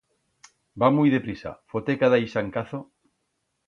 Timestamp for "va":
0.85-0.89